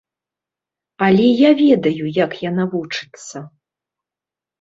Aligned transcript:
Але 1.07 1.27
я 1.41 1.51
ведаю, 1.59 2.05
як 2.15 2.31
яна 2.49 2.65
вучыцца. 2.73 3.37